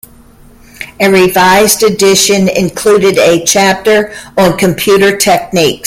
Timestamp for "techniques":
5.15-5.79